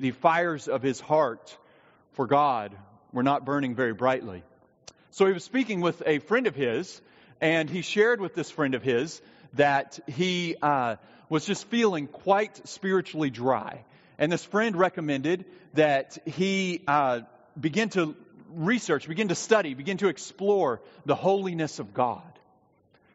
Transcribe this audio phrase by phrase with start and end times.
[0.00, 1.56] the fires of his heart
[2.12, 2.76] for God
[3.12, 4.42] were not burning very brightly.
[5.10, 7.00] So he was speaking with a friend of his,
[7.40, 9.20] and he shared with this friend of his
[9.54, 10.96] that he uh,
[11.28, 13.84] was just feeling quite spiritually dry.
[14.18, 17.20] And this friend recommended that he uh,
[17.58, 18.16] begin to
[18.50, 22.22] research, begin to study, begin to explore the holiness of God.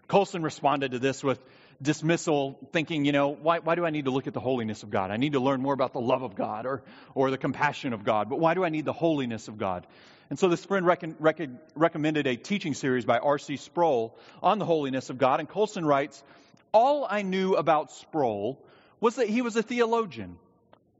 [0.07, 1.39] Colson responded to this with
[1.83, 4.89] dismissal, thinking, you know, why, why do I need to look at the holiness of
[4.89, 5.11] God?
[5.11, 6.81] I need to learn more about the love of God or,
[7.13, 9.85] or the compassion of God, but why do I need the holiness of God?
[10.29, 13.57] And so this friend rec- rec- recommended a teaching series by R.C.
[13.57, 15.39] Sproul on the holiness of God.
[15.39, 16.23] And Colson writes,
[16.71, 18.59] All I knew about Sproul
[18.99, 20.37] was that he was a theologian,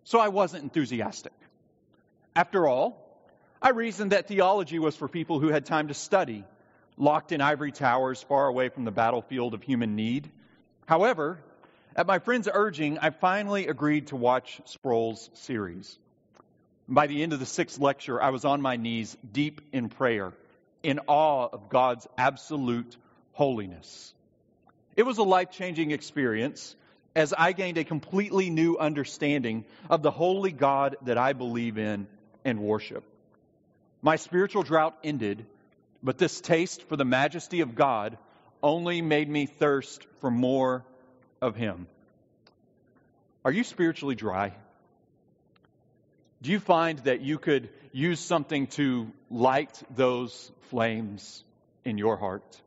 [0.03, 1.33] so I wasn't enthusiastic.
[2.35, 2.99] After all,
[3.61, 6.43] I reasoned that theology was for people who had time to study,
[6.97, 10.29] locked in ivory towers far away from the battlefield of human need.
[10.85, 11.39] However,
[11.95, 15.97] at my friend's urging, I finally agreed to watch Sproul's series.
[16.87, 20.33] By the end of the sixth lecture, I was on my knees, deep in prayer,
[20.81, 22.97] in awe of God's absolute
[23.33, 24.13] holiness.
[24.95, 26.75] It was a life changing experience
[27.15, 32.07] as I gained a completely new understanding of the holy God that I believe in
[32.43, 33.03] and worship.
[34.01, 35.45] My spiritual drought ended,
[36.01, 38.17] but this taste for the majesty of God
[38.63, 40.85] only made me thirst for more
[41.41, 41.87] of Him.
[43.45, 44.53] Are you spiritually dry?
[46.41, 51.43] Do you find that you could use something to light those flames
[51.83, 52.61] in your heart?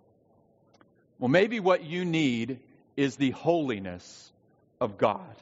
[1.19, 2.61] Well, maybe what you need
[2.97, 4.33] is the holiness
[4.81, 5.35] of God.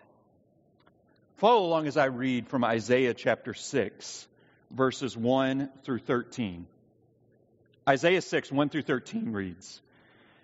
[1.36, 4.28] Follow along as I read from Isaiah chapter 6,
[4.70, 6.66] verses 1 through 13.
[7.88, 9.80] Isaiah 6, 1 through 13 reads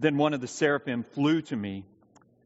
[0.00, 1.84] Then one of the seraphim flew to me,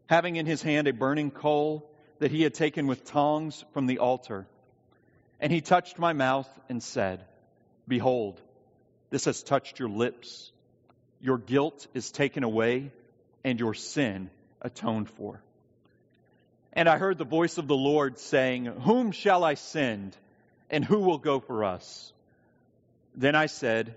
[0.07, 1.89] having in his hand a burning coal
[2.19, 4.49] that he had taken with tongs from the altar.
[5.39, 7.25] And he touched my mouth and said,
[7.87, 8.41] Behold,
[9.11, 10.51] this has touched your lips.
[11.21, 12.91] Your guilt is taken away,
[13.45, 15.41] and your sin atoned for.
[16.73, 20.17] And I heard the voice of the Lord saying, Whom shall I send,
[20.71, 22.13] and who will go for us?
[23.15, 23.95] Then I said,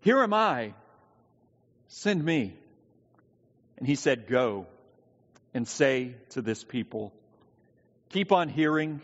[0.00, 0.72] Here am I.
[1.88, 2.54] Send me.
[3.78, 4.66] And he said, Go
[5.52, 7.12] and say to this people,
[8.10, 9.00] Keep on hearing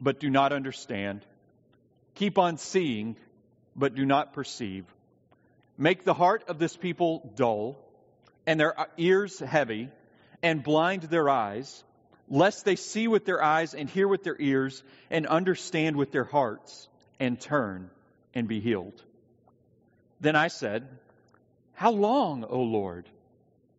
[0.00, 1.24] but do not understand.
[2.14, 3.16] Keep on seeing,
[3.76, 4.84] but do not perceive.
[5.76, 7.78] Make the heart of this people dull,
[8.46, 9.90] and their ears heavy,
[10.42, 11.84] and blind their eyes,
[12.28, 16.24] lest they see with their eyes and hear with their ears, and understand with their
[16.24, 16.88] hearts,
[17.20, 17.90] and turn
[18.34, 19.02] and be healed.
[20.20, 20.88] Then I said,
[21.74, 23.08] How long, O Lord?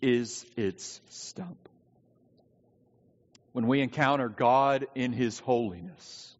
[0.00, 1.68] is its stump.
[3.52, 6.34] When we encounter God in his holiness,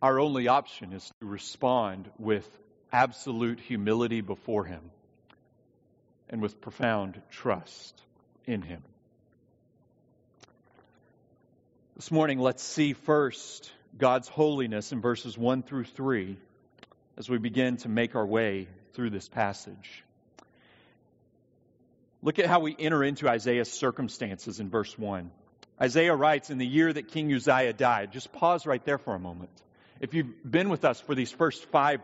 [0.00, 2.48] our only option is to respond with
[2.92, 4.90] absolute humility before Him
[6.28, 8.00] and with profound trust
[8.46, 8.82] in Him.
[11.96, 16.36] This morning, let's see first God's holiness in verses 1 through 3
[17.16, 20.04] as we begin to make our way through this passage.
[22.22, 25.30] Look at how we enter into Isaiah's circumstances in verse 1.
[25.80, 29.18] Isaiah writes, In the year that King Uzziah died, just pause right there for a
[29.18, 29.50] moment.
[30.00, 32.00] if you've been with us for these first five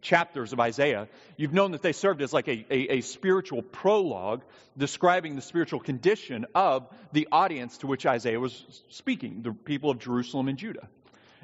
[0.00, 4.42] chapters of Isaiah, you've known that they served as like a, a, a, spiritual prologue
[4.76, 9.98] describing the spiritual condition of the audience to which Isaiah was speaking, the people of
[9.98, 10.88] Jerusalem and Judah.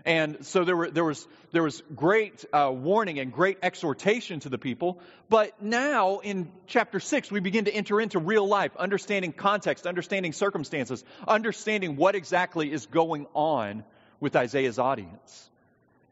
[0.06, 4.50] And so there, were, there, was, there was great uh, warning and great exhortation to
[4.50, 4.98] the people.
[5.30, 10.32] But now in chapter 6, we begin to enter into real life, understanding context, understanding
[10.32, 13.82] circumstances, understanding what exactly is going on
[14.20, 15.50] with Isaiah's audience.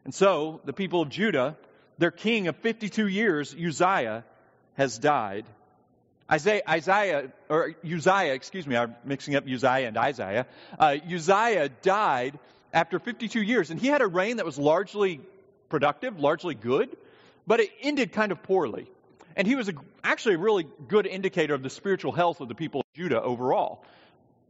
[0.05, 1.55] And so the people of Judah
[1.97, 4.23] their king of 52 years, Uzziah,
[4.75, 5.45] has died.
[6.31, 10.47] Isaiah, Isaiah, or Uzziah, excuse me, I'm mixing up Uzziah and Isaiah.
[10.79, 12.39] Uh, Uzziah died
[12.73, 15.21] after 52 years, and he had a reign that was largely
[15.69, 16.89] productive, largely good,
[17.45, 18.89] but it ended kind of poorly.
[19.35, 19.73] And he was a,
[20.03, 23.83] actually a really good indicator of the spiritual health of the people of Judah overall.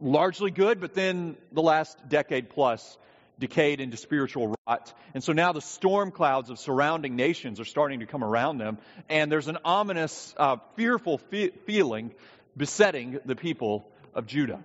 [0.01, 2.97] Largely good, but then the last decade plus
[3.39, 4.93] decayed into spiritual rot.
[5.13, 8.77] And so now the storm clouds of surrounding nations are starting to come around them,
[9.09, 12.13] and there's an ominous, uh, fearful fe- feeling
[12.55, 14.63] besetting the people of Judah.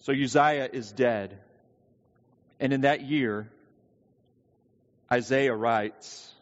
[0.00, 1.38] So Uzziah is dead.
[2.60, 3.48] And in that year,
[5.10, 6.32] Isaiah writes,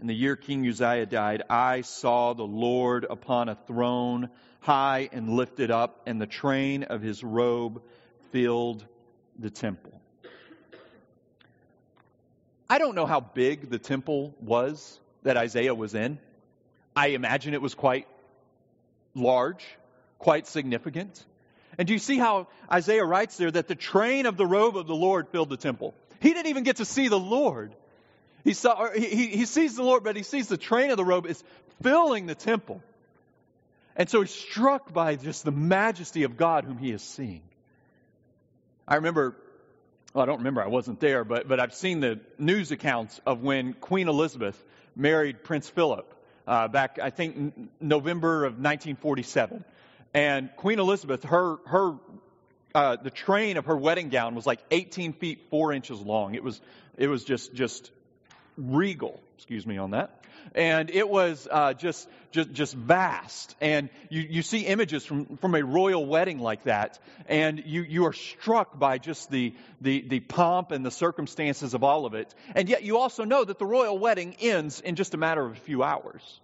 [0.00, 5.30] in the year King Uzziah died, I saw the Lord upon a throne, high and
[5.30, 7.82] lifted up, and the train of his robe
[8.32, 8.84] filled
[9.38, 10.00] the temple.
[12.68, 16.18] I don't know how big the temple was that Isaiah was in.
[16.96, 18.08] I imagine it was quite
[19.14, 19.64] large,
[20.18, 21.24] quite significant.
[21.78, 24.86] And do you see how Isaiah writes there that the train of the robe of
[24.86, 25.94] the Lord filled the temple?
[26.20, 27.74] He didn't even get to see the Lord.
[28.44, 31.26] He, saw, he, he sees the Lord, but he sees the train of the robe
[31.26, 31.42] is
[31.82, 32.82] filling the temple.
[33.96, 37.42] And so he's struck by just the majesty of God whom he is seeing.
[38.86, 39.36] I remember
[40.14, 43.42] well, I don't remember, I wasn't there, but, but I've seen the news accounts of
[43.42, 44.62] when Queen Elizabeth
[44.94, 46.06] married Prince Philip
[46.46, 49.64] uh, back, I think, November of 1947.
[50.14, 51.94] And Queen Elizabeth, her, her,
[52.74, 56.34] uh, the train of her wedding gown was like 18 feet 4 inches long.
[56.34, 56.60] It was,
[56.96, 57.90] it was just, just
[58.56, 60.22] regal, excuse me on that
[60.54, 63.54] and it was uh, just, just just vast.
[63.60, 68.06] And you, you see images from, from a royal wedding like that, and you, you
[68.06, 72.34] are struck by just the, the, the pomp and the circumstances of all of it.
[72.54, 75.52] And yet you also know that the royal wedding ends in just a matter of
[75.52, 76.40] a few hours.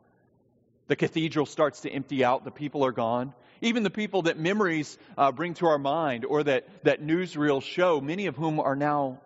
[0.88, 3.34] The cathedral starts to empty out, the people are gone.
[3.60, 8.00] Even the people that memories uh, bring to our mind or that, that newsreels show,
[8.00, 9.20] many of whom are now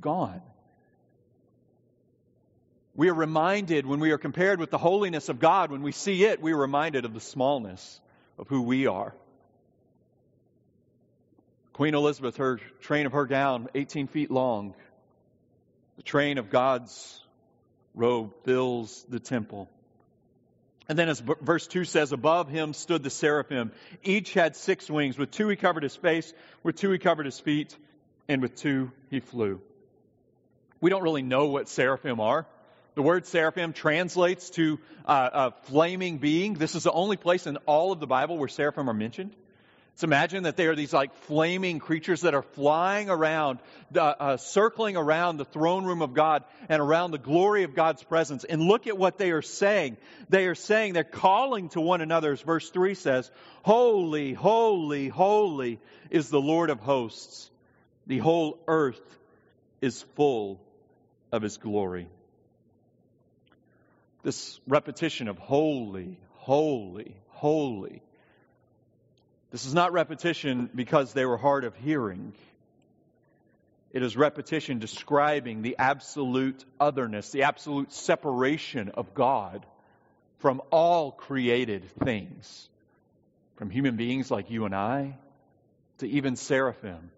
[0.00, 0.40] gone.
[2.94, 6.24] We are reminded when we are compared with the holiness of God, when we see
[6.24, 8.00] it, we are reminded of the smallness
[8.38, 9.14] of who we are.
[11.72, 14.74] Queen Elizabeth, her train of her gown, 18 feet long,
[15.96, 17.22] the train of God's
[17.94, 19.68] robe fills the temple.
[20.90, 23.70] And then, as verse 2 says, above him stood the seraphim.
[24.02, 25.16] Each had six wings.
[25.16, 26.34] With two he covered his face,
[26.64, 27.76] with two he covered his feet,
[28.28, 29.60] and with two he flew.
[30.80, 32.44] We don't really know what seraphim are.
[32.96, 36.54] The word seraphim translates to uh, a flaming being.
[36.54, 39.36] This is the only place in all of the Bible where seraphim are mentioned.
[40.00, 43.58] So imagine that they are these like flaming creatures that are flying around,
[43.94, 48.02] uh, uh, circling around the throne room of God and around the glory of God's
[48.02, 48.44] presence.
[48.44, 49.98] And look at what they are saying.
[50.30, 53.30] They are saying, they're calling to one another, as verse 3 says,
[53.62, 55.78] Holy, holy, holy
[56.08, 57.50] is the Lord of hosts.
[58.06, 59.18] The whole earth
[59.82, 60.62] is full
[61.30, 62.08] of his glory
[64.22, 68.02] this repetition of holy, holy, holy.
[69.50, 72.32] This is not repetition because they were hard of hearing.
[73.92, 79.66] It is repetition describing the absolute otherness, the absolute separation of God
[80.38, 82.68] from all created things,
[83.56, 85.18] from human beings like you and I
[85.98, 87.10] to even seraphim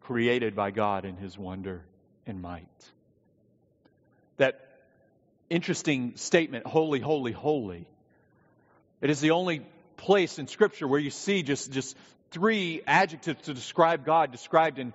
[0.00, 1.82] created by God in his wonder
[2.26, 2.68] and might.
[4.36, 4.60] That
[5.48, 7.86] interesting statement holy, holy, holy.
[9.00, 9.62] It is the only
[9.96, 11.96] place in Scripture where you see just, just
[12.30, 14.92] three adjectives to describe God described in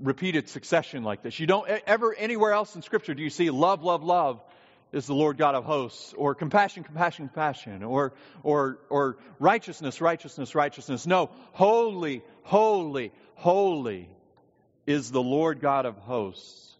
[0.00, 1.38] repeated succession like this.
[1.38, 4.40] You don't ever anywhere else in Scripture do you see love, love, love
[4.92, 10.54] is the Lord God of hosts, or compassion, compassion, compassion, or, or, or righteousness, righteousness,
[10.54, 11.06] righteousness.
[11.06, 14.08] No, holy, holy, holy
[14.86, 16.77] is the Lord God of hosts.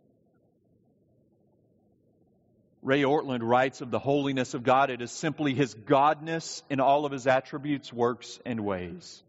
[2.82, 7.04] Ray Ortlund writes of the holiness of God, it is simply his godness in all
[7.04, 9.22] of his attributes, works, and ways.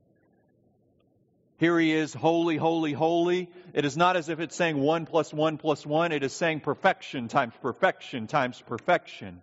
[1.57, 3.49] Here he is, holy, holy, holy.
[3.73, 6.13] It is not as if it's saying one plus one plus one.
[6.13, 9.41] It is saying perfection times perfection times perfection.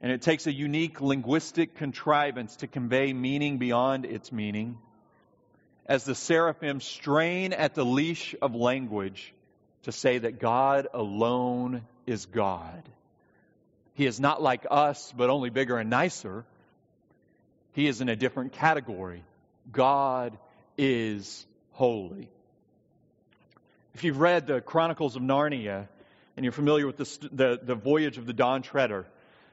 [0.00, 4.78] And it takes a unique linguistic contrivance to convey meaning beyond its meaning.
[5.86, 9.34] As the seraphim strain at the leash of language
[9.88, 12.82] to say that God alone is God.
[13.94, 16.44] He is not like us, but only bigger and nicer.
[17.72, 19.24] He is in a different category.
[19.72, 20.36] God
[20.76, 22.28] is holy.
[23.94, 25.88] If you've read the Chronicles of Narnia
[26.36, 29.06] and you're familiar with the, the, the voyage of the Dawn Treader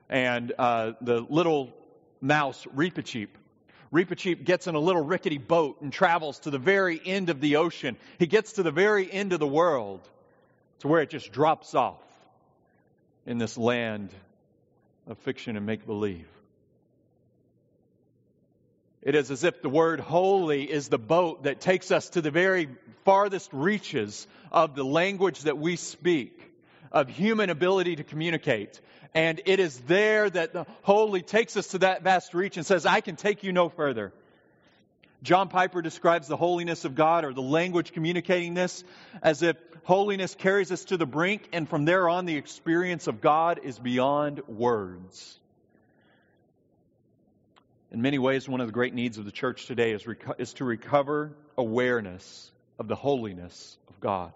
[0.09, 1.71] and uh, the little
[2.19, 3.29] mouse Reepicheep,
[3.93, 7.55] Reepicheep gets in a little rickety boat and travels to the very end of the
[7.55, 7.95] ocean.
[8.19, 10.01] He gets to the very end of the world
[10.85, 11.99] to where it just drops off
[13.25, 14.11] in this land
[15.07, 16.27] of fiction and make believe.
[19.01, 22.29] It is as if the word holy is the boat that takes us to the
[22.29, 22.69] very
[23.03, 26.39] farthest reaches of the language that we speak,
[26.91, 28.79] of human ability to communicate.
[29.15, 32.85] And it is there that the holy takes us to that vast reach and says,
[32.85, 34.13] I can take you no further.
[35.25, 38.83] John Piper describes the holiness of God or the language communicating this
[39.23, 43.21] as if holiness carries us to the brink, and from there on, the experience of
[43.21, 45.39] God is beyond words.
[47.91, 50.53] In many ways, one of the great needs of the church today is, reco- is
[50.53, 54.31] to recover awareness of the holiness of God.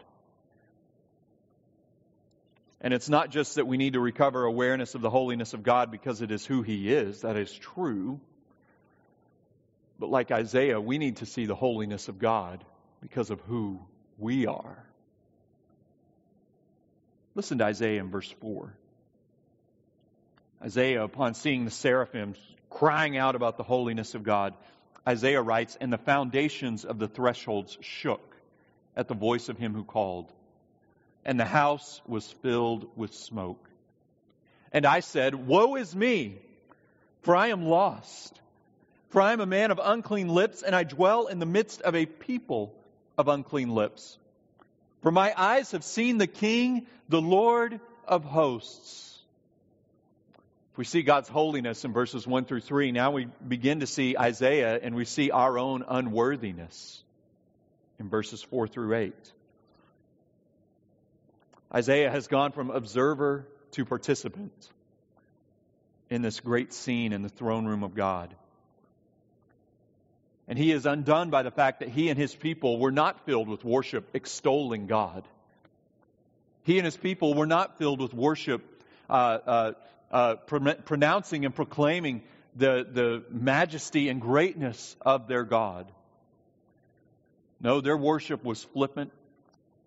[2.82, 5.92] And it's not just that we need to recover awareness of the holiness of God
[5.92, 8.20] because it is who He is, that is true.
[10.00, 12.64] But like Isaiah, we need to see the holiness of God
[13.02, 13.82] because of who
[14.18, 14.86] we are.
[17.36, 18.74] Listen to Isaiah in verse 4.
[20.64, 22.38] Isaiah, upon seeing the seraphims
[22.70, 24.54] crying out about the holiness of God,
[25.08, 28.36] Isaiah writes, And the foundations of the thresholds shook
[28.96, 30.32] at the voice of him who called,
[31.26, 33.64] and the house was filled with smoke.
[34.72, 36.38] And I said, Woe is me,
[37.22, 38.40] for I am lost.
[39.10, 41.96] For I am a man of unclean lips, and I dwell in the midst of
[41.96, 42.74] a people
[43.18, 44.18] of unclean lips.
[45.02, 49.22] For my eyes have seen the King, the Lord of hosts
[50.72, 52.92] If we see God's holiness in verses 1 through 3.
[52.92, 57.04] Now we begin to see Isaiah and we see our own unworthiness
[58.00, 59.14] in verses 4 through 8.
[61.74, 64.70] Isaiah has gone from observer to participant
[66.10, 68.34] in this great scene in the throne room of God.
[70.50, 73.48] And he is undone by the fact that he and his people were not filled
[73.48, 75.24] with worship extolling God.
[76.64, 78.64] He and his people were not filled with worship
[79.08, 79.72] uh, uh,
[80.12, 82.24] uh, pronouncing and proclaiming
[82.56, 85.90] the, the majesty and greatness of their God.
[87.62, 89.12] No, their worship was flippant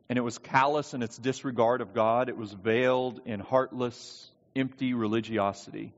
[0.08, 2.28] and it was callous in its disregard of God.
[2.28, 5.92] It was veiled in heartless, empty religiosity.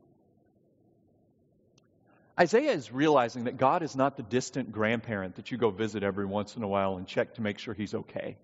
[2.39, 6.27] Isaiah is realizing that God is not the distant grandparent that you go visit every
[6.27, 8.37] once in a while and check to make sure he's okay.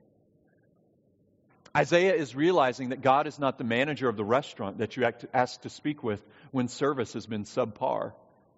[1.76, 5.60] Isaiah is realizing that God is not the manager of the restaurant that you ask
[5.62, 8.12] to speak with when service has been subpar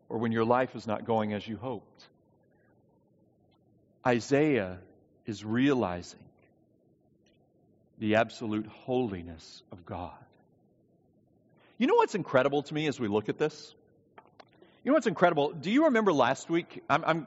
[0.09, 2.07] or when your life is not going as you hoped.
[4.07, 4.79] Isaiah
[5.27, 6.21] is realizing
[7.99, 10.13] the absolute holiness of God.
[11.79, 13.75] You know what's incredible to me as we look at this?
[14.85, 15.53] You know what's incredible?
[15.53, 16.83] Do you remember last week?
[16.91, 17.27] I'm, I'm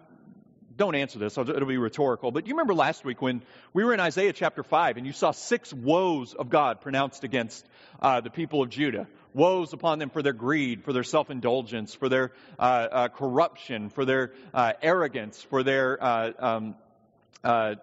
[0.75, 2.33] don't answer this, it'll be rhetorical.
[2.33, 5.31] But you remember last week when we were in Isaiah chapter 5 and you saw
[5.31, 7.65] six woes of God pronounced against
[8.01, 9.07] uh, the people of Judah.
[9.33, 13.89] Woes upon them for their greed, for their self indulgence, for their uh, uh, corruption,
[13.89, 16.75] for their uh, arrogance, for their uh, um,
[17.41, 17.75] uh,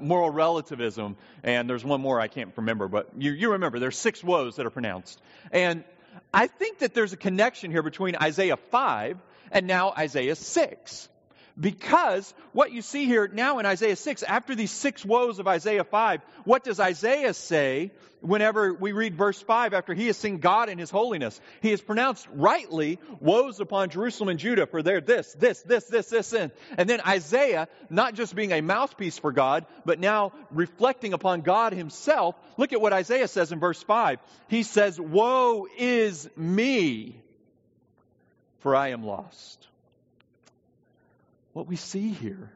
[0.00, 1.16] moral relativism.
[1.44, 4.66] And there's one more I can't remember, but you, you remember there's six woes that
[4.66, 5.20] are pronounced.
[5.52, 5.84] And
[6.32, 9.18] I think that there's a connection here between Isaiah 5
[9.50, 11.08] and now Isaiah 6.
[11.60, 15.82] Because what you see here now in Isaiah 6, after these six woes of Isaiah
[15.82, 20.68] 5, what does Isaiah say whenever we read verse 5 after he has seen God
[20.68, 21.40] in his holiness?
[21.60, 26.06] He has pronounced rightly woes upon Jerusalem and Judah for their this, this, this, this,
[26.06, 26.52] this, and.
[26.76, 31.72] And then Isaiah, not just being a mouthpiece for God, but now reflecting upon God
[31.72, 34.20] himself, look at what Isaiah says in verse 5.
[34.46, 37.20] He says, Woe is me,
[38.60, 39.67] for I am lost.
[41.58, 42.52] What we see here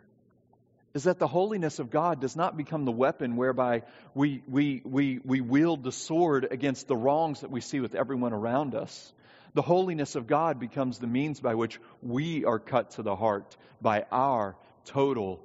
[0.95, 3.83] is that the holiness of God does not become the weapon whereby
[4.15, 8.33] we, we, we, we wield the sword against the wrongs that we see with everyone
[8.33, 9.13] around us.
[9.55, 13.57] The holiness of God becomes the means by which we are cut to the heart
[13.81, 14.55] by our
[14.85, 15.43] total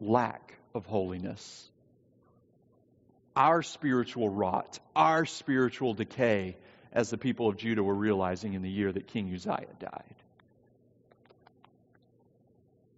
[0.00, 1.70] lack of holiness.
[3.36, 6.56] Our spiritual rot, our spiritual decay,
[6.92, 10.16] as the people of Judah were realizing in the year that King Uzziah died.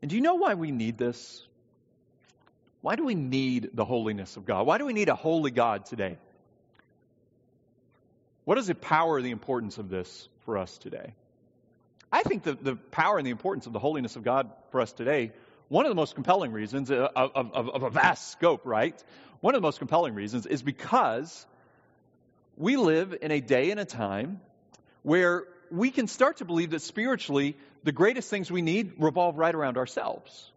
[0.02, 1.46] And do you know why we need this?
[2.80, 4.66] Why do we need the holiness of God?
[4.66, 6.16] Why do we need a holy God today?
[8.44, 11.14] What is the power the importance of this for us today?
[12.10, 14.92] I think the, the power and the importance of the holiness of God for us
[14.92, 15.32] today,
[15.68, 19.00] one of the most compelling reasons uh, of, of, of, of a vast scope, right?
[19.40, 21.46] One of the most compelling reasons is because
[22.56, 24.40] we live in a day and a time
[25.02, 29.54] where we can start to believe that spiritually the greatest things we need revolve right
[29.54, 30.50] around ourselves.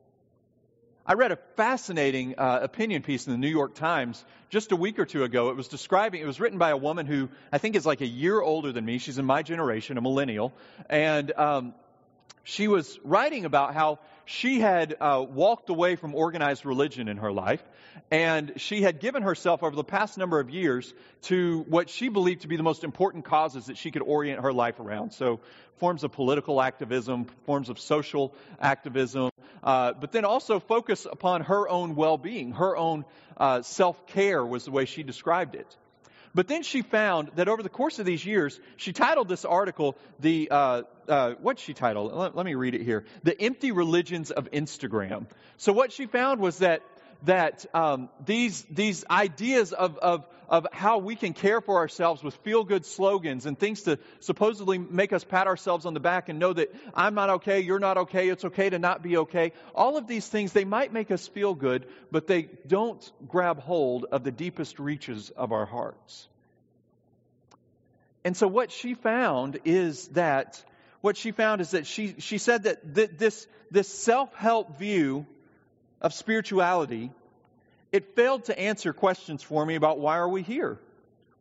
[1.06, 5.00] I read a fascinating uh, opinion piece in the New York Times just a week
[5.00, 5.50] or two ago.
[5.50, 8.08] It was describing, it was written by a woman who I think is like a
[8.08, 9.00] year older than me.
[9.00, 10.54] She's in my generation, a millennial.
[10.90, 11.74] And um,
[12.44, 17.32] she was writing about how she had uh, walked away from organized religion in her
[17.32, 17.64] life,
[18.12, 22.42] and she had given herself over the past number of years to what she believed
[22.42, 25.12] to be the most important causes that she could orient her life around.
[25.14, 25.40] So,
[25.78, 29.32] forms of political activism, forms of social activism,
[29.64, 32.52] uh, but then also focus upon her own well being.
[32.52, 33.06] Her own
[33.38, 35.78] uh, self care was the way she described it.
[36.36, 39.98] But then she found that over the course of these years, she titled this article
[40.20, 42.14] the uh, uh, what's she titled?
[42.14, 46.40] Let, let, me read it here: "The Empty Religions of Instagram." So what she found
[46.40, 46.82] was that
[47.24, 52.36] that um, these these ideas of, of of how we can care for ourselves with
[52.44, 56.38] feel good slogans and things to supposedly make us pat ourselves on the back and
[56.38, 59.54] know that I'm not okay, you're not okay, it's okay to not be okay.
[59.74, 64.06] All of these things, they might make us feel good, but they don't grab hold
[64.12, 66.28] of the deepest reaches of our hearts.
[68.24, 70.64] And so what she found is that
[71.02, 75.26] what she found is that she, she said that th- this, this self help view
[76.04, 77.12] of spirituality,
[77.92, 80.78] it failed to answer questions for me about why are we here?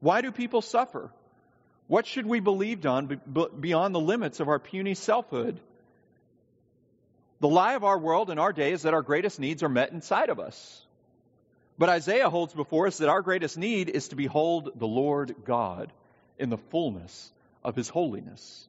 [0.01, 1.11] Why do people suffer?
[1.89, 3.21] What should we believe on
[3.59, 5.61] beyond the limits of our puny selfhood?
[7.41, 9.91] The lie of our world in our day is that our greatest needs are met
[9.91, 10.87] inside of us.
[11.77, 15.93] But Isaiah holds before us that our greatest need is to behold the Lord God
[16.39, 17.33] in the fullness
[17.65, 18.69] of his holiness.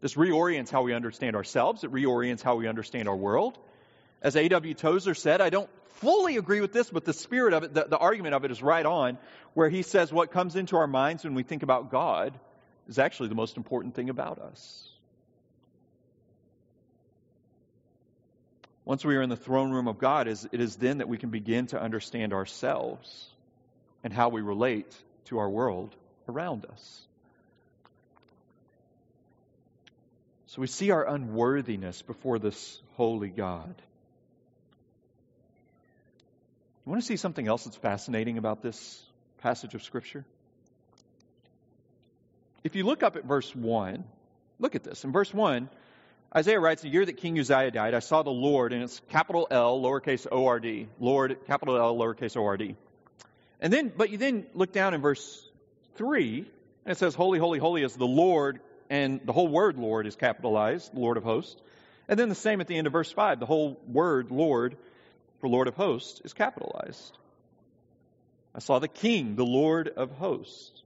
[0.00, 3.58] This reorients how we understand ourselves, it reorients how we understand our world,
[4.26, 4.74] as A.W.
[4.74, 7.96] Tozer said, I don't fully agree with this, but the spirit of it, the, the
[7.96, 9.18] argument of it is right on,
[9.54, 12.36] where he says what comes into our minds when we think about God
[12.88, 14.88] is actually the most important thing about us.
[18.84, 21.30] Once we are in the throne room of God, it is then that we can
[21.30, 23.26] begin to understand ourselves
[24.02, 24.92] and how we relate
[25.26, 25.94] to our world
[26.28, 27.06] around us.
[30.46, 33.72] So we see our unworthiness before this holy God.
[36.86, 39.02] You want to see something else that's fascinating about this
[39.38, 40.24] passage of Scripture?
[42.62, 44.04] If you look up at verse 1,
[44.60, 45.02] look at this.
[45.02, 45.68] In verse 1,
[46.36, 49.48] Isaiah writes, The year that King Uzziah died, I saw the Lord, and it's capital
[49.50, 50.86] L, lowercase O R D.
[51.00, 52.76] Lord, capital L, lowercase O R D.
[53.60, 55.44] And then, but you then look down in verse
[55.96, 56.38] 3,
[56.84, 60.14] and it says, Holy, holy, holy is the Lord, and the whole word Lord is
[60.14, 61.60] capitalized, Lord of hosts.
[62.06, 64.76] And then the same at the end of verse 5, the whole word Lord
[65.40, 67.16] for Lord of hosts is capitalized.
[68.54, 70.82] I saw the King, the Lord of hosts.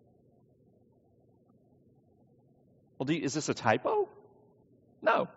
[2.99, 4.09] Well, you, is this a typo?
[5.01, 5.29] No.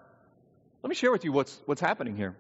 [0.82, 2.36] Let me share with you what's, what's happening here.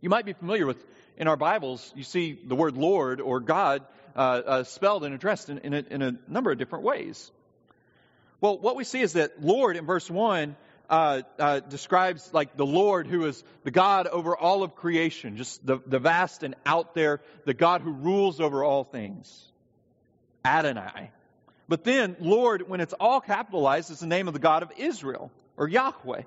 [0.00, 0.82] You might be familiar with,
[1.18, 3.82] in our Bibles, you see the word Lord or God
[4.16, 7.30] uh, uh, spelled and addressed in, in, a, in a number of different ways.
[8.40, 10.56] Well, what we see is that Lord in verse 1
[10.90, 15.64] uh, uh, describes like the Lord who is the God over all of creation, just
[15.64, 19.46] the, the vast and out there, the God who rules over all things.
[20.44, 21.10] Adonai.
[21.68, 25.30] But then, Lord, when it's all capitalized, is the name of the God of Israel,
[25.56, 26.22] or Yahweh.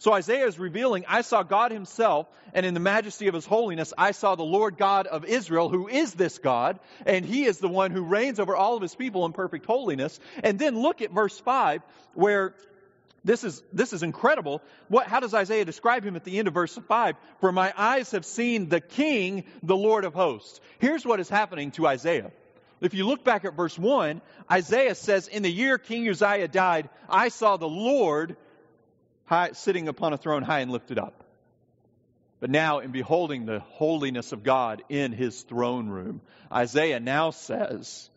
[0.00, 3.92] So Isaiah is revealing, I saw God himself, and in the majesty of his holiness,
[3.98, 7.68] I saw the Lord God of Israel, who is this God, and he is the
[7.68, 10.18] one who reigns over all of his people in perfect holiness.
[10.42, 11.82] And then look at verse 5,
[12.14, 12.54] where
[13.28, 14.62] this is, this is incredible.
[14.88, 17.14] What, how does Isaiah describe him at the end of verse 5?
[17.40, 20.60] For my eyes have seen the King, the Lord of hosts.
[20.78, 22.30] Here's what is happening to Isaiah.
[22.80, 26.88] If you look back at verse 1, Isaiah says, In the year King Uzziah died,
[27.06, 28.36] I saw the Lord
[29.26, 31.22] high, sitting upon a throne high and lifted up.
[32.40, 38.08] But now, in beholding the holiness of God in his throne room, Isaiah now says,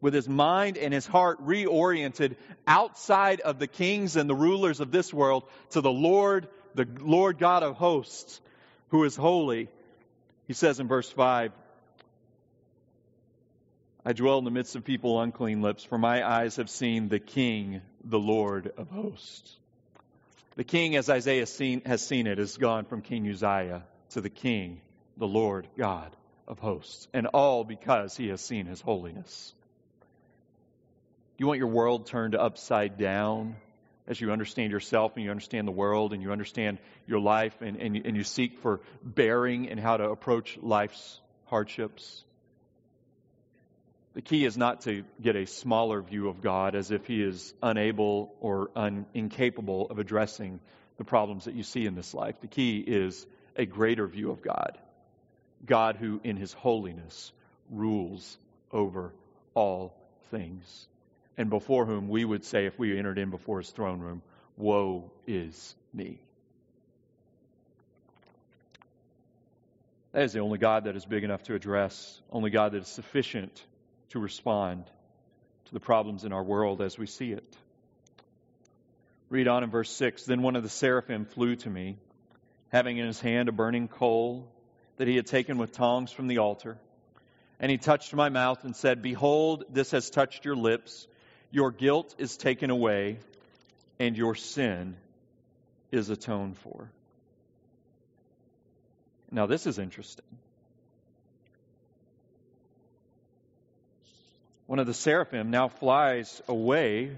[0.00, 4.90] with his mind and his heart reoriented outside of the kings and the rulers of
[4.90, 8.40] this world to the Lord, the Lord God of hosts,
[8.88, 9.68] who is holy.
[10.46, 11.52] He says in verse 5,
[14.04, 17.18] I dwell in the midst of people unclean lips, for my eyes have seen the
[17.18, 19.58] King, the Lord of hosts.
[20.58, 24.28] The king, as Isaiah seen, has seen it, has gone from King Uzziah to the
[24.28, 24.80] king,
[25.16, 26.16] the Lord God
[26.48, 29.54] of hosts, and all because he has seen his holiness.
[31.38, 33.54] You want your world turned upside down
[34.08, 37.76] as you understand yourself and you understand the world and you understand your life and,
[37.76, 42.24] and, and you seek for bearing and how to approach life's hardships.
[44.14, 47.54] The key is not to get a smaller view of God as if He is
[47.62, 50.58] unable or un- incapable of addressing
[50.96, 52.40] the problems that you see in this life.
[52.40, 53.24] The key is
[53.54, 54.76] a greater view of God.
[55.64, 57.32] God who, in His holiness,
[57.70, 58.38] rules
[58.72, 59.12] over
[59.54, 59.94] all
[60.32, 60.88] things,
[61.38, 64.22] and before whom we would say, if we entered in before His throne room,
[64.56, 66.20] Woe is me.
[70.12, 72.88] That is the only God that is big enough to address, only God that is
[72.88, 73.64] sufficient
[74.10, 74.84] to respond
[75.66, 77.56] to the problems in our world as we see it.
[79.30, 81.98] Read on in verse 6 Then one of the seraphim flew to me,
[82.70, 84.50] having in his hand a burning coal
[84.96, 86.78] that he had taken with tongs from the altar.
[87.60, 91.06] And he touched my mouth and said, Behold, this has touched your lips.
[91.50, 93.18] Your guilt is taken away,
[93.98, 94.96] and your sin
[95.90, 96.90] is atoned for.
[99.30, 100.24] Now, this is interesting.
[104.68, 107.10] one of the seraphim now flies away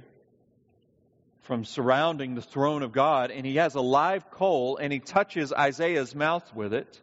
[1.43, 5.53] from surrounding the throne of God, and he has a live coal, and he touches
[5.53, 7.01] Isaiah's mouth with it.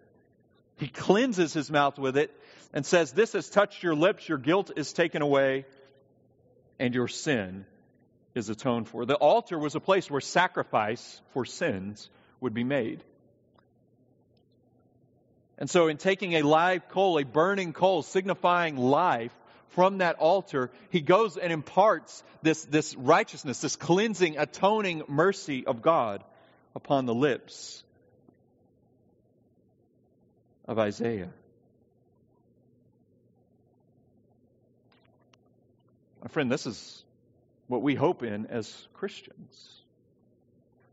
[0.77, 2.33] He cleanses his mouth with it
[2.73, 5.65] and says, This has touched your lips, your guilt is taken away,
[6.79, 7.65] and your sin
[8.35, 9.05] is atoned for.
[9.05, 12.09] The altar was a place where sacrifice for sins
[12.39, 13.03] would be made.
[15.57, 19.33] And so, in taking a live coal, a burning coal signifying life,
[19.69, 25.81] from that altar, he goes and imparts this, this righteousness, this cleansing, atoning mercy of
[25.81, 26.23] God
[26.75, 27.83] upon the lips
[30.67, 31.29] of Isaiah.
[36.27, 37.05] My friend, this is
[37.67, 39.81] what we hope in as Christians.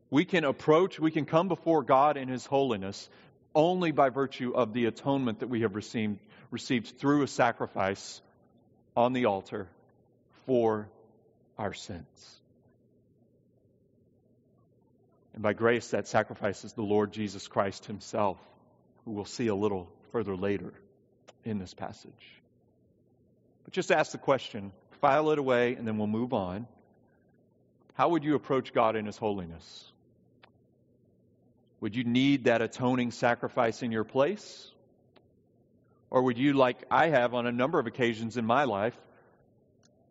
[0.09, 3.11] We can approach, we can come before God in His holiness
[3.53, 6.21] only by virtue of the atonement that we have received,
[6.53, 8.23] received through a sacrifice
[8.97, 9.67] on the altar
[10.47, 10.89] for
[11.59, 12.41] our sins.
[15.33, 18.39] And by grace, that sacrifice is the Lord Jesus Christ Himself,
[19.05, 20.73] who we'll see a little further later
[21.45, 22.13] in this passage.
[23.65, 24.71] But just ask the question,
[25.05, 26.67] file it away, and then we'll move on.
[27.93, 29.93] How would you approach God in His holiness?
[31.81, 34.67] Would you need that atoning sacrifice in your place?
[36.09, 38.97] Or would you, like I have on a number of occasions in my life,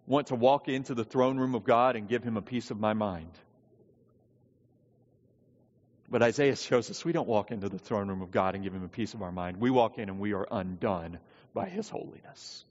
[0.06, 2.80] want to walk into the throne room of God and give him a piece of
[2.80, 3.32] my mind?
[6.08, 8.76] But Isaiah shows us we don't walk into the throne room of God and give
[8.76, 9.58] him a piece of our mind.
[9.58, 11.18] We walk in and we are undone
[11.52, 12.64] by his holiness.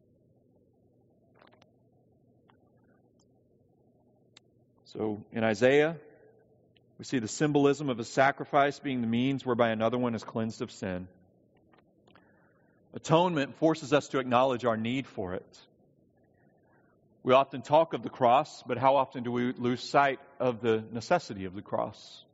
[4.92, 5.96] So in Isaiah,
[6.98, 10.60] we see the symbolism of a sacrifice being the means whereby another one is cleansed
[10.60, 11.08] of sin.
[12.92, 15.58] Atonement forces us to acknowledge our need for it.
[17.22, 20.84] We often talk of the cross, but how often do we lose sight of the
[20.92, 22.24] necessity of the cross?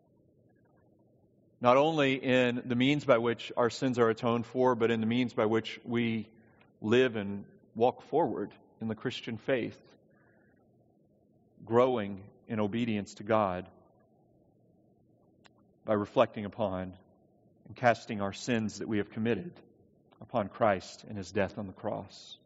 [1.61, 5.07] Not only in the means by which our sins are atoned for, but in the
[5.07, 6.29] means by which we
[6.81, 7.45] live and
[7.77, 9.79] walk forward in the Christian faith,
[11.65, 13.67] growing in obedience to God
[15.85, 16.95] by reflecting upon
[17.67, 19.53] and casting our sins that we have committed
[20.21, 22.39] upon Christ and his death on the cross.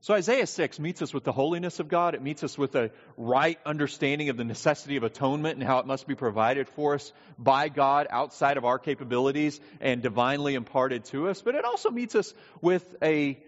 [0.00, 2.14] So Isaiah 6 meets us with the holiness of God.
[2.14, 5.86] It meets us with a right understanding of the necessity of atonement and how it
[5.86, 11.28] must be provided for us by God outside of our capabilities and divinely imparted to
[11.28, 11.42] us.
[11.42, 13.38] But it also meets us with a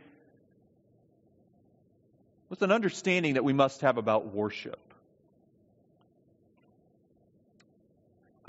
[2.49, 4.90] with an understanding that we must have about worship.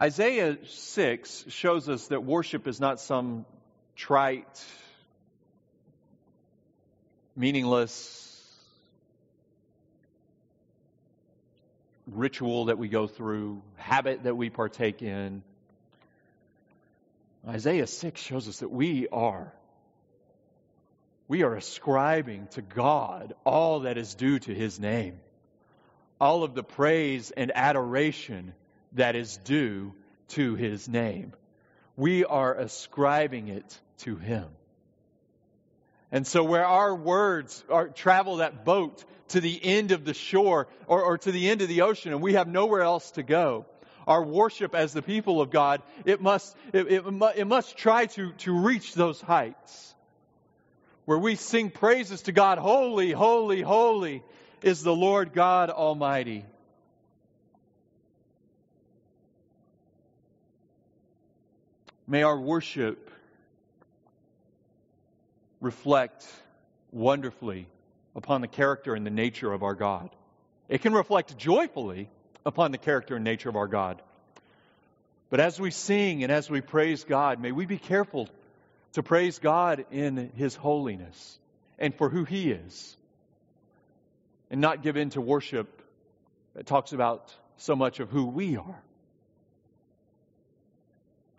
[0.02, 3.46] Isaiah 6 shows us that worship is not some
[3.96, 4.66] trite,
[7.36, 8.18] meaningless
[12.08, 15.44] ritual that we go through, habit that we partake in.
[17.48, 19.54] Isaiah 6 shows us that we are
[21.28, 25.20] we are ascribing to God all that is due to his name,
[26.20, 28.54] all of the praise and adoration
[28.94, 29.94] that is due
[30.30, 31.34] to his name.
[31.96, 34.46] We are ascribing it to him.
[36.12, 40.68] And so, where our words are, travel that boat to the end of the shore
[40.88, 43.66] or, or to the end of the ocean, and we have nowhere else to go,
[44.08, 48.34] our worship as the people of God, it must, it, it, it must try to,
[48.34, 49.96] to reach those heights
[51.06, 52.58] where we sing praises to God.
[52.58, 54.24] Holy, holy, holy
[54.62, 56.46] is the Lord God Almighty.
[62.12, 63.10] May our worship
[65.62, 66.28] reflect
[66.92, 67.68] wonderfully
[68.18, 70.10] upon the character and the nature of our God.
[70.68, 72.10] It can reflect joyfully
[72.46, 74.02] upon the character and nature of our God.
[75.30, 78.28] But as we sing and as we praise God, may we be careful
[78.92, 81.40] to praise God in His holiness
[81.80, 82.98] and for who He is,
[84.50, 85.82] and not give in to worship
[86.56, 88.84] that talks about so much of who we are.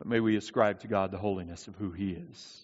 [0.02, 2.60] But may we ascribe to God the holiness of who He is.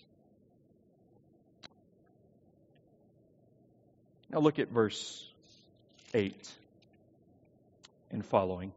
[4.28, 5.24] Now look at verse
[6.12, 6.34] 8
[8.10, 8.72] and following.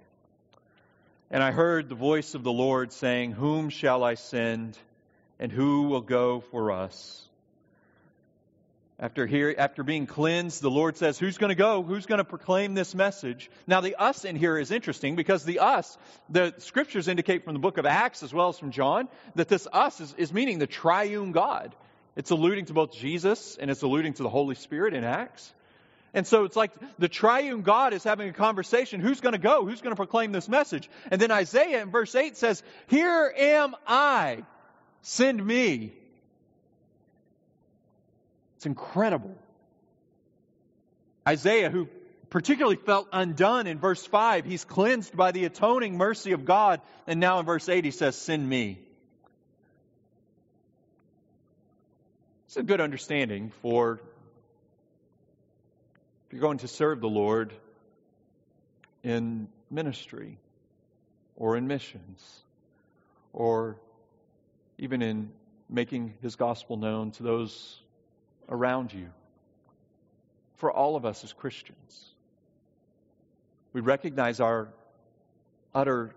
[1.32, 4.78] And I heard the voice of the Lord saying, Whom shall I send,
[5.40, 7.28] and who will go for us?
[9.02, 11.82] After, here, after being cleansed, the Lord says, Who's going to go?
[11.82, 13.50] Who's going to proclaim this message?
[13.66, 15.98] Now, the us in here is interesting because the us,
[16.30, 19.68] the scriptures indicate from the book of Acts as well as from John, that this
[19.74, 21.76] us is, is meaning the triune God.
[22.16, 25.52] It's alluding to both Jesus and it's alluding to the Holy Spirit in Acts.
[26.14, 29.00] And so it's like the triune God is having a conversation.
[29.00, 29.66] Who's going to go?
[29.66, 30.88] Who's going to proclaim this message?
[31.10, 34.44] And then Isaiah in verse 8 says, Here am I,
[35.02, 35.94] send me.
[38.62, 39.36] It's incredible.
[41.28, 41.88] Isaiah, who
[42.30, 46.80] particularly felt undone in verse 5, he's cleansed by the atoning mercy of God.
[47.08, 48.78] And now in verse 8, he says, Send me.
[52.46, 53.94] It's a good understanding for
[56.28, 57.52] if you're going to serve the Lord
[59.02, 60.38] in ministry
[61.36, 62.44] or in missions
[63.34, 63.78] or
[64.78, 65.32] even in
[65.68, 67.81] making his gospel known to those
[68.52, 69.10] around you.
[70.58, 72.06] For all of us as Christians,
[73.74, 74.68] we recognize our
[75.74, 76.14] utter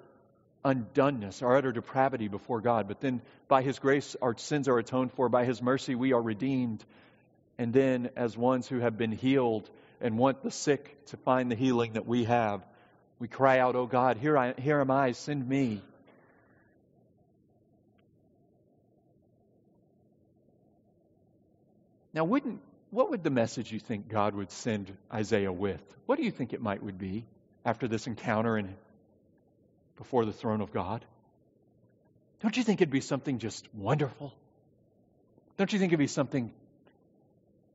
[0.64, 2.88] undoneness, our utter depravity before God.
[2.88, 5.29] But then by His grace, our sins are atoned for.
[5.29, 6.85] By His mercy, we are redeemed.
[7.57, 9.70] And then, as ones who have been healed
[10.01, 12.66] and want the sick to find the healing that we have,
[13.18, 15.83] we cry out, Oh God, here, I, here am I, send me.
[22.14, 25.83] Now, wouldn't, what would the message you think God would send Isaiah with?
[26.07, 27.27] What do you think it might would be
[27.64, 28.74] after this encounter and
[29.96, 31.05] before the throne of God?
[32.40, 34.33] Don't you think it'd be something just wonderful?
[35.57, 36.53] Don't you think it'd be something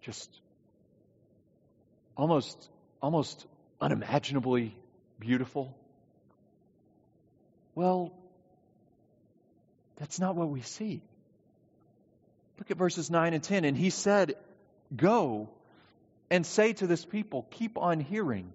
[0.02, 0.30] just
[2.16, 2.70] almost
[3.02, 3.46] almost
[3.82, 4.76] unimaginably
[5.20, 5.76] beautiful?
[7.76, 8.14] Well,
[9.98, 11.02] that's not what we see.
[12.60, 13.66] Look at verses 9 and 10.
[13.66, 14.36] And he said,
[14.96, 15.50] Go
[16.30, 18.52] and say to this people, Keep on hearing,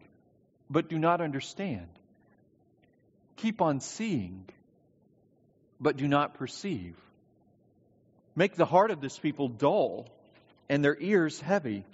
[0.70, 1.88] but do not understand
[3.36, 4.44] keep on seeing,
[5.80, 6.96] but do not perceive.
[8.34, 10.06] Make the heart of this people dull,
[10.68, 11.84] and their ears heavy,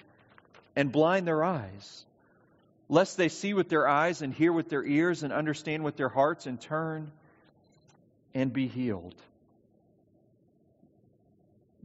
[0.76, 2.04] and blind their eyes,
[2.88, 6.08] lest they see with their eyes, and hear with their ears, and understand with their
[6.08, 7.10] hearts, and turn
[8.32, 9.16] and be healed.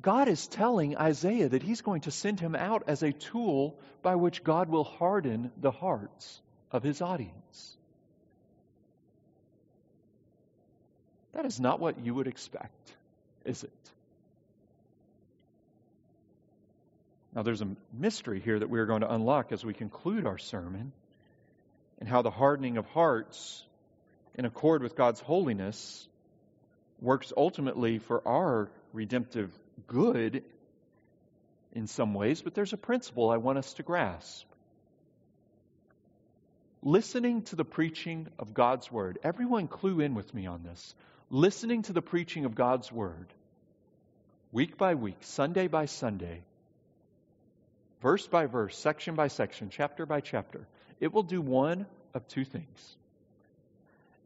[0.05, 4.13] God is telling Isaiah that he's going to send him out as a tool by
[4.13, 6.39] which God will harden the hearts
[6.71, 7.75] of his audience.
[11.33, 12.93] That is not what you would expect,
[13.45, 13.71] is it?
[17.33, 20.37] Now, there's a mystery here that we are going to unlock as we conclude our
[20.37, 20.91] sermon,
[21.99, 23.65] and how the hardening of hearts,
[24.35, 26.07] in accord with God's holiness,
[27.01, 29.51] works ultimately for our redemptive
[29.87, 30.43] good
[31.73, 34.45] in some ways, but there's a principle I want us to grasp.
[36.81, 40.95] Listening to the preaching of God's Word, everyone clue in with me on this
[41.29, 43.27] listening to the preaching of God's Word,
[44.51, 46.43] week by week, Sunday by Sunday,
[48.01, 50.67] verse by verse, section by section, chapter by chapter,
[50.99, 52.95] it will do one of two things.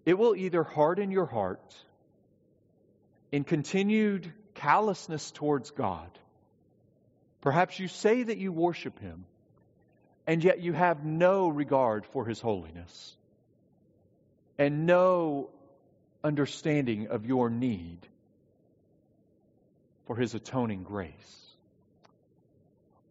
[0.06, 1.76] It will either harden your heart
[3.32, 6.10] in continued callousness towards God,
[7.41, 9.26] Perhaps you say that you worship him,
[10.28, 13.15] and yet you have no regard for his holiness
[14.58, 15.50] and no
[16.24, 18.00] understanding of your need
[20.06, 21.56] for his atoning grace.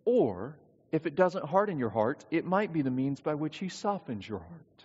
[0.05, 0.57] Or,
[0.93, 4.29] if it doesn't harden your heart, it might be the means by which he softens
[4.29, 4.85] your heart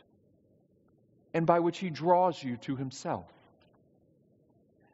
[1.34, 3.32] and by which he draws you to himself.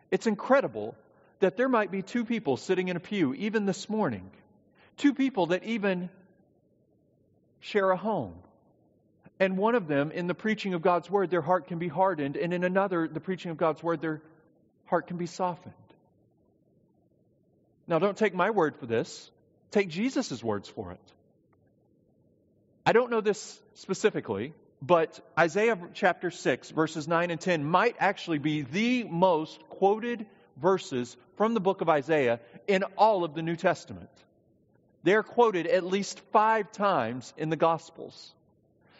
[0.09, 0.95] It's incredible
[1.39, 4.29] that there might be two people sitting in a pew, even this morning,
[4.97, 6.09] two people that even
[7.61, 8.35] share a home.
[9.39, 12.35] And one of them, in the preaching of God's word, their heart can be hardened,
[12.35, 14.21] and in another, the preaching of God's word, their
[14.85, 15.73] heart can be softened.
[17.87, 19.31] Now, don't take my word for this,
[19.71, 20.99] take Jesus' words for it.
[22.85, 28.39] I don't know this specifically, but Isaiah chapter 6, verses 9 and 10 might actually
[28.39, 30.25] be the most quoted
[30.61, 34.09] verses from the book of Isaiah in all of the New Testament.
[35.03, 38.33] They're quoted at least five times in the Gospels.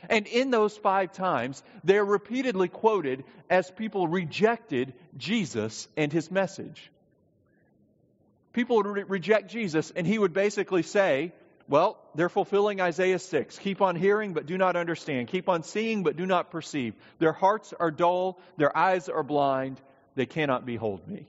[0.08, 6.90] And in those five times, they're repeatedly quoted as people rejected Jesus and his message.
[8.54, 11.34] People would re- reject Jesus, and he would basically say,
[11.68, 13.60] Well, they're fulfilling Isaiah 6.
[13.60, 15.28] Keep on hearing, but do not understand.
[15.28, 16.96] Keep on seeing, but do not perceive.
[17.20, 19.82] Their hearts are dull, their eyes are blind,
[20.16, 21.28] they cannot behold me.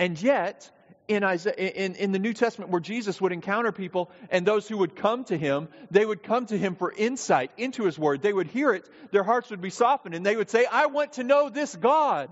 [0.00, 0.68] And yet,
[1.08, 4.78] in, Isaiah, in, in the New Testament where Jesus would encounter people and those who
[4.78, 8.22] would come to him, they would come to him for insight into his word.
[8.22, 11.12] They would hear it, their hearts would be softened, and they would say, I want
[11.14, 12.30] to know this God.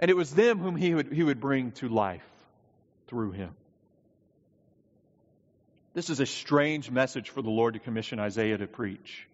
[0.00, 2.26] And it was them whom he would, he would bring to life
[3.06, 3.50] through him.
[5.94, 9.28] This is a strange message for the Lord to commission Isaiah to preach,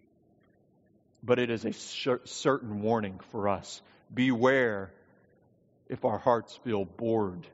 [1.23, 3.81] but it is a certain warning for us.
[4.13, 4.91] Beware
[5.89, 7.47] if our hearts feel bored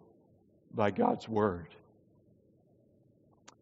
[0.73, 1.67] by God's word.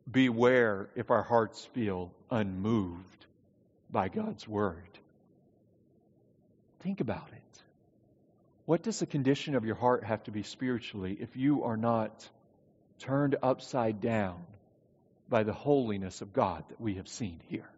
[0.09, 3.25] Beware if our hearts feel unmoved
[3.89, 4.87] by God's word.
[6.81, 7.61] Think about it.
[8.65, 12.27] What does the condition of your heart have to be spiritually if you are not
[12.99, 14.41] turned upside down
[15.29, 17.69] by the holiness of God that we have seen here?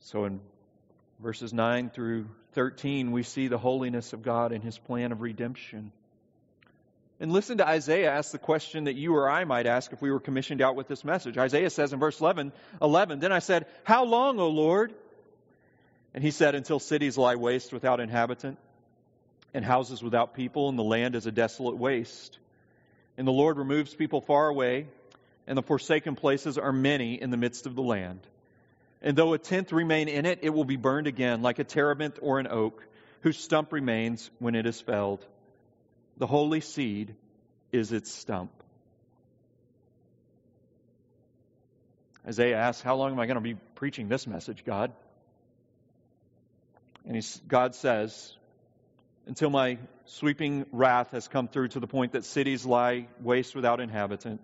[0.00, 0.40] So in
[1.20, 5.92] verses 9 through 13, we see the holiness of God and his plan of redemption.
[7.18, 10.10] And listen to Isaiah ask the question that you or I might ask if we
[10.10, 11.38] were commissioned out with this message.
[11.38, 12.52] Isaiah says in verse 11,
[12.82, 14.92] 11 Then I said, How long, O Lord?
[16.12, 18.58] And he said, Until cities lie waste without inhabitant,
[19.54, 22.38] and houses without people, and the land is a desolate waste.
[23.16, 24.86] And the Lord removes people far away,
[25.46, 28.20] and the forsaken places are many in the midst of the land.
[29.06, 32.18] And though a tenth remain in it, it will be burned again, like a terebinth
[32.20, 32.84] or an oak,
[33.20, 35.24] whose stump remains when it is felled.
[36.16, 37.14] The holy seed
[37.70, 38.50] is its stump.
[42.26, 44.92] Isaiah asks, How long am I going to be preaching this message, God?
[47.06, 48.34] And God says,
[49.26, 53.78] Until my sweeping wrath has come through to the point that cities lie waste without
[53.78, 54.40] inhabitant,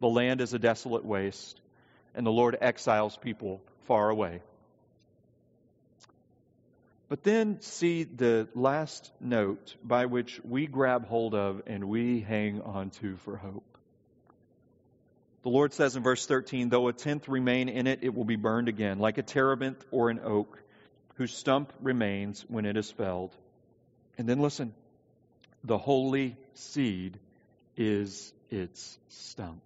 [0.00, 1.60] the land is a desolate waste,
[2.14, 4.40] and the Lord exiles people far away.
[7.08, 12.62] But then see the last note by which we grab hold of and we hang
[12.62, 13.64] on to for hope.
[15.42, 18.36] The Lord says in verse 13, Though a tenth remain in it, it will be
[18.36, 20.58] burned again, like a terebinth or an oak,
[21.16, 23.36] whose stump remains when it is felled.
[24.16, 24.72] And then listen,
[25.64, 27.18] the holy seed
[27.76, 29.60] is its stump.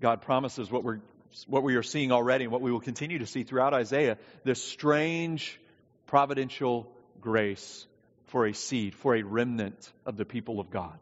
[0.00, 1.00] God promises what we're
[1.46, 4.62] what we are seeing already and what we will continue to see throughout Isaiah this
[4.62, 5.60] strange
[6.06, 6.90] providential
[7.20, 7.86] grace
[8.26, 10.98] for a seed, for a remnant of the people of God,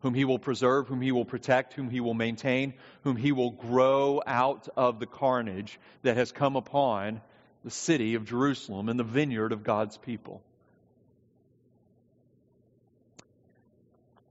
[0.00, 3.50] whom He will preserve, whom He will protect, whom He will maintain, whom He will
[3.50, 7.20] grow out of the carnage that has come upon
[7.64, 10.42] the city of Jerusalem and the vineyard of God's people.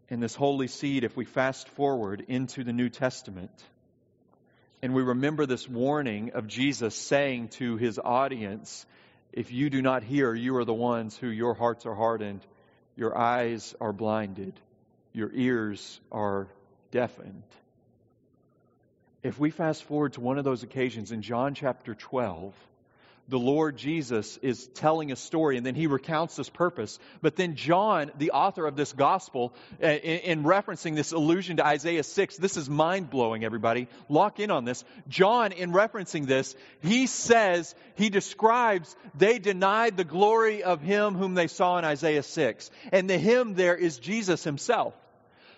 [0.09, 3.51] And this holy seed, if we fast forward into the New Testament,
[4.81, 8.85] and we remember this warning of Jesus saying to his audience,
[9.33, 12.45] If you do not hear, you are the ones who your hearts are hardened,
[12.95, 14.59] your eyes are blinded,
[15.13, 16.47] your ears are
[16.91, 17.43] deafened.
[19.23, 22.53] If we fast forward to one of those occasions in John chapter 12,
[23.29, 26.97] the Lord Jesus is telling a story and then he recounts his purpose.
[27.21, 29.53] But then John, the author of this gospel,
[29.83, 33.87] uh, in, in, referencing this allusion to Isaiah 6, this is mind blowing, everybody.
[34.07, 34.83] Lock in on this.
[35.09, 41.33] John, in referencing this, he says, he describes, they denied the glory of him whom
[41.33, 42.71] they saw in Isaiah 6.
[42.91, 44.93] And the him there is Jesus himself.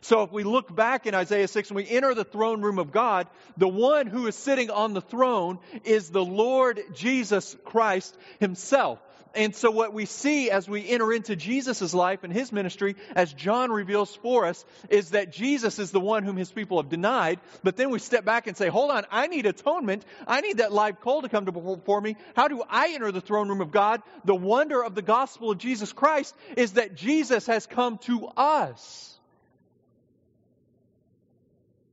[0.01, 2.91] So if we look back in Isaiah 6 and we enter the throne room of
[2.91, 3.27] God,
[3.57, 8.99] the one who is sitting on the throne is the Lord Jesus Christ himself.
[9.35, 13.31] And so what we see as we enter into Jesus' life and his ministry, as
[13.31, 17.39] John reveals for us, is that Jesus is the one whom his people have denied.
[17.63, 20.03] But then we step back and say, hold on, I need atonement.
[20.25, 22.15] I need that live coal to come to before me.
[22.35, 24.01] How do I enter the throne room of God?
[24.25, 29.18] The wonder of the gospel of Jesus Christ is that Jesus has come to us.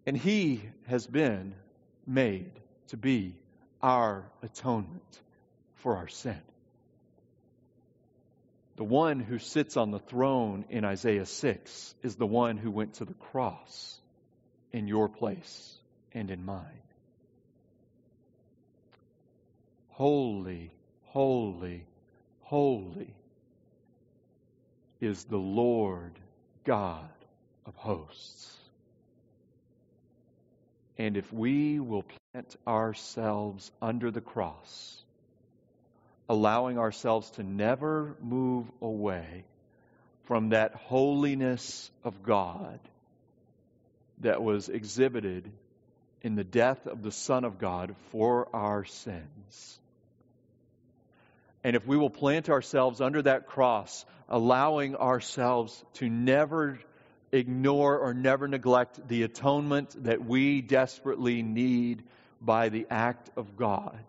[0.06, 1.54] And he has been
[2.06, 2.52] made
[2.88, 3.34] to be
[3.82, 5.20] our atonement
[5.74, 6.40] for our sin.
[8.76, 12.94] The one who sits on the throne in Isaiah 6 is the one who went
[12.94, 13.98] to the cross
[14.72, 15.74] in your place
[16.12, 16.62] and in mine.
[19.88, 20.70] Holy,
[21.04, 21.86] holy,
[22.42, 23.14] holy
[25.00, 26.12] is the Lord
[26.64, 27.08] God
[27.64, 28.54] of hosts.
[30.98, 35.04] And if we will plant ourselves under the cross,
[36.28, 39.44] allowing ourselves to never move away
[40.24, 42.80] from that holiness of God
[44.20, 45.50] that was exhibited
[46.22, 49.78] in the death of the Son of God for our sins.
[51.62, 56.78] And if we will plant ourselves under that cross, allowing ourselves to never
[57.32, 62.02] ignore or never neglect the atonement that we desperately need
[62.40, 64.00] by the act of God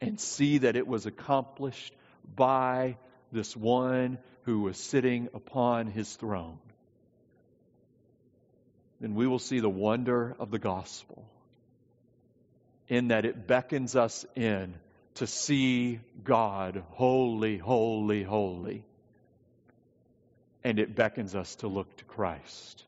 [0.00, 1.94] and see that it was accomplished
[2.34, 2.96] by
[3.32, 6.58] this one who was sitting upon his throne,
[9.00, 11.24] then we will see the wonder of the gospel
[12.88, 14.74] in that it beckons us in
[15.14, 18.84] to see God holy, holy, holy
[20.66, 22.82] and it beckons us to look to Christ,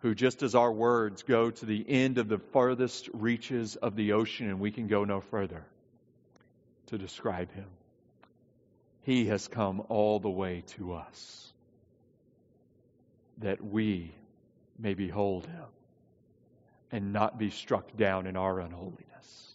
[0.00, 4.14] who, just as our words go to the end of the farthest reaches of the
[4.14, 5.64] ocean and we can go no further
[6.86, 7.68] to describe him,
[9.02, 11.52] he has come all the way to us
[13.38, 14.12] that we
[14.80, 15.66] may behold him
[16.90, 19.52] and not be struck down in our unholiness,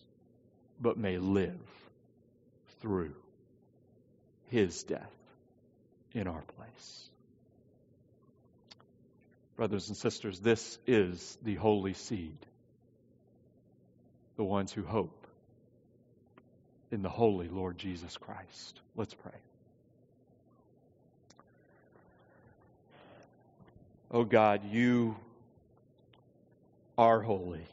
[0.80, 1.60] but may live
[2.80, 3.14] through
[4.48, 5.12] his death
[6.14, 7.10] in our place.
[9.56, 12.38] Brothers and sisters, this is the holy seed,
[14.36, 15.28] the ones who hope
[16.92, 18.80] in the holy Lord Jesus Christ.
[18.96, 19.32] Let's pray.
[24.12, 25.16] Oh God, you
[26.98, 27.66] are holy.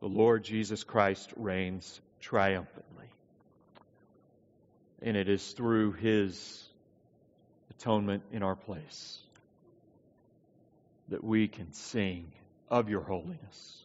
[0.00, 2.89] The Lord Jesus Christ reigns triumphantly.
[5.02, 6.68] And it is through his
[7.70, 9.18] atonement in our place
[11.08, 12.30] that we can sing
[12.68, 13.84] of your holiness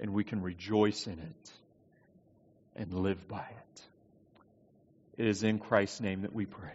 [0.00, 1.52] and we can rejoice in it
[2.74, 3.82] and live by it.
[5.18, 6.70] It is in Christ's name that we pray.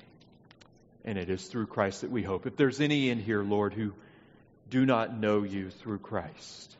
[1.03, 2.45] And it is through Christ that we hope.
[2.45, 3.93] If there's any in here, Lord, who
[4.70, 6.76] do not know you through Christ,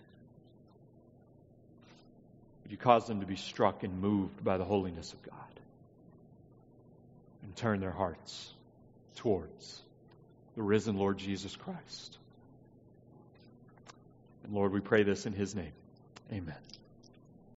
[2.64, 5.57] would you cause them to be struck and moved by the holiness of God?
[7.48, 8.54] And turn their hearts
[9.16, 9.82] towards
[10.56, 12.18] the risen Lord Jesus Christ.
[14.44, 15.72] And Lord, we pray this in his name.
[16.32, 16.56] Amen.